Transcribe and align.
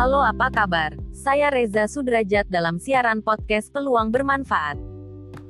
Halo 0.00 0.24
apa 0.24 0.48
kabar? 0.48 0.96
Saya 1.12 1.52
Reza 1.52 1.84
Sudrajat 1.84 2.48
dalam 2.48 2.80
siaran 2.80 3.20
podcast 3.20 3.68
Peluang 3.68 4.08
Bermanfaat. 4.08 4.80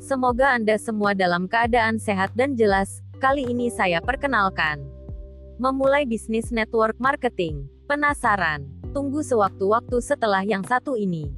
Semoga 0.02 0.58
Anda 0.58 0.74
semua 0.74 1.14
dalam 1.14 1.46
keadaan 1.46 2.02
sehat 2.02 2.34
dan 2.34 2.58
jelas. 2.58 2.98
Kali 3.22 3.46
ini 3.46 3.70
saya 3.70 4.02
perkenalkan 4.02 4.82
memulai 5.62 6.02
bisnis 6.02 6.50
network 6.50 6.98
marketing. 6.98 7.70
Penasaran? 7.86 8.66
Tunggu 8.90 9.22
sewaktu-waktu 9.22 10.02
setelah 10.02 10.42
yang 10.42 10.66
satu 10.66 10.98
ini. 10.98 11.30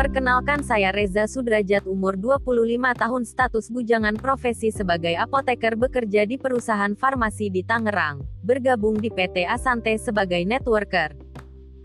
Perkenalkan 0.00 0.64
saya 0.64 0.96
Reza 0.96 1.28
Sudrajat 1.28 1.84
umur 1.84 2.16
25 2.16 2.56
tahun 2.96 3.22
status 3.28 3.68
bujangan 3.68 4.16
profesi 4.16 4.72
sebagai 4.72 5.12
apoteker 5.12 5.76
bekerja 5.76 6.24
di 6.24 6.40
perusahaan 6.40 6.96
farmasi 6.96 7.52
di 7.52 7.60
Tangerang, 7.60 8.24
bergabung 8.40 8.96
di 8.96 9.12
PT 9.12 9.44
Asante 9.44 9.92
sebagai 10.00 10.40
networker. 10.48 11.12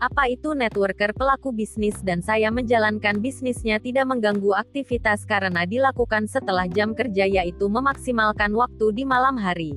Apa 0.00 0.32
itu 0.32 0.56
networker 0.56 1.12
pelaku 1.12 1.52
bisnis 1.52 2.00
dan 2.00 2.24
saya 2.24 2.48
menjalankan 2.48 3.20
bisnisnya 3.20 3.84
tidak 3.84 4.08
mengganggu 4.08 4.64
aktivitas 4.64 5.28
karena 5.28 5.68
dilakukan 5.68 6.24
setelah 6.24 6.64
jam 6.72 6.96
kerja 6.96 7.28
yaitu 7.28 7.68
memaksimalkan 7.68 8.56
waktu 8.56 8.96
di 8.96 9.04
malam 9.04 9.36
hari. 9.36 9.76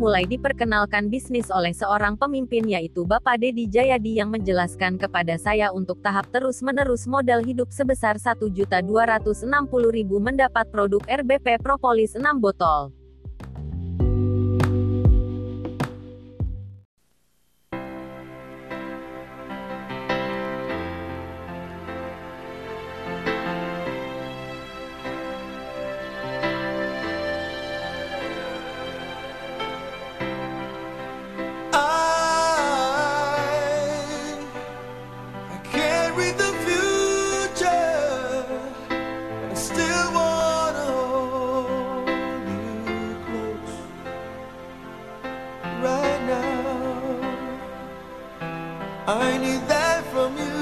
Mulai 0.00 0.24
diperkenalkan 0.24 1.12
bisnis 1.12 1.52
oleh 1.52 1.76
seorang 1.76 2.16
pemimpin 2.16 2.64
yaitu 2.64 3.04
Bapak 3.04 3.36
Dedi 3.36 3.68
Jayadi 3.68 4.24
yang 4.24 4.32
menjelaskan 4.32 4.96
kepada 4.96 5.36
saya 5.36 5.68
untuk 5.76 6.00
tahap 6.00 6.24
terus-menerus 6.32 7.04
modal 7.04 7.44
hidup 7.44 7.68
sebesar 7.68 8.16
1.260.000 8.16 9.44
mendapat 10.16 10.64
produk 10.72 11.04
RBP 11.04 11.60
Propolis 11.60 12.16
6 12.16 12.24
botol. 12.40 12.99
I 49.10 49.38
need 49.38 49.66
that 49.66 50.04
from 50.12 50.38
you. 50.38 50.59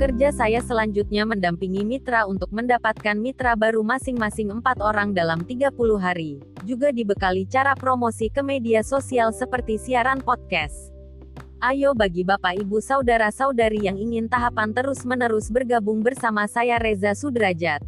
Kerja 0.00 0.32
saya 0.32 0.64
selanjutnya 0.64 1.28
mendampingi 1.28 1.84
mitra 1.84 2.24
untuk 2.24 2.48
mendapatkan 2.56 3.12
mitra 3.20 3.52
baru 3.52 3.84
masing-masing 3.84 4.48
empat 4.48 4.80
orang 4.80 5.12
dalam 5.12 5.44
30 5.44 5.76
hari. 6.00 6.40
Juga 6.64 6.88
dibekali 6.88 7.44
cara 7.44 7.76
promosi 7.76 8.32
ke 8.32 8.40
media 8.40 8.80
sosial 8.80 9.28
seperti 9.28 9.76
siaran 9.76 10.24
podcast. 10.24 10.88
Ayo 11.60 11.92
bagi 11.92 12.24
Bapak 12.24 12.56
Ibu 12.64 12.80
Saudara-saudari 12.80 13.84
yang 13.84 14.00
ingin 14.00 14.24
tahapan 14.24 14.72
terus-menerus 14.72 15.52
bergabung 15.52 16.00
bersama 16.00 16.48
saya 16.48 16.80
Reza 16.80 17.12
Sudrajat. 17.12 17.84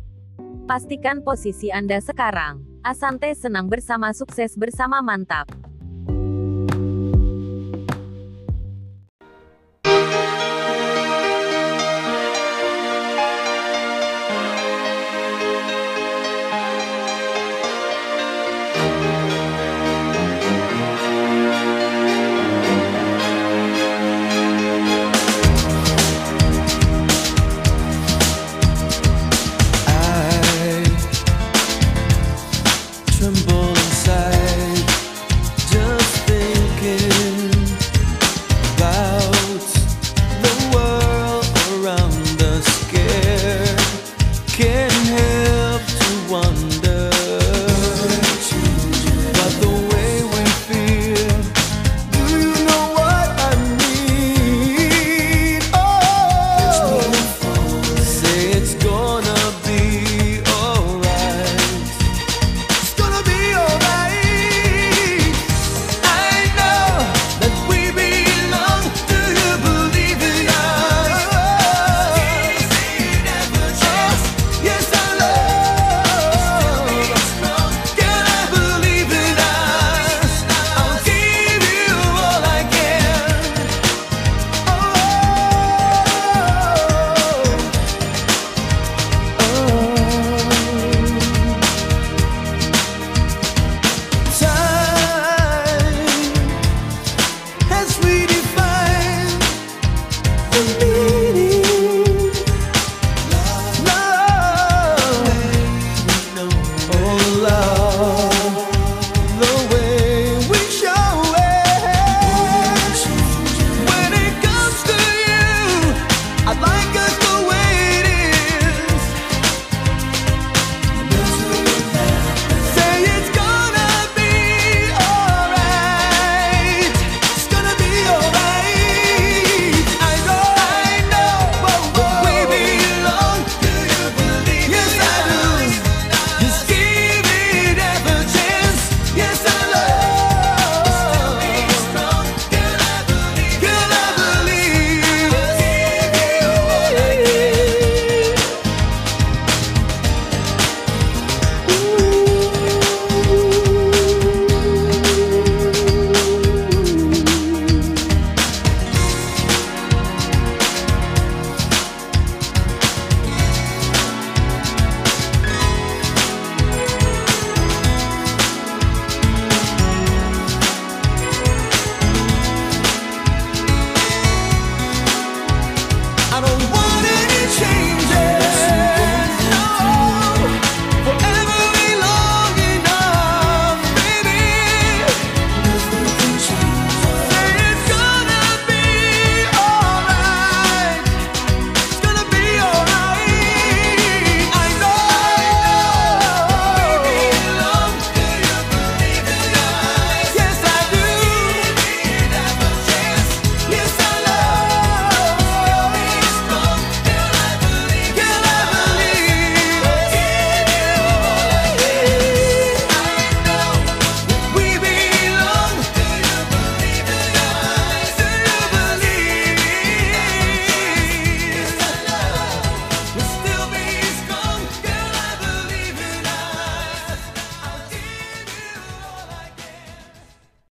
Pastikan 0.69 1.25
posisi 1.25 1.73
Anda 1.73 1.97
sekarang. 1.97 2.61
Asante 2.85 3.33
senang 3.33 3.73
bersama 3.73 4.13
sukses 4.13 4.53
bersama 4.61 5.01
mantap. 5.01 5.49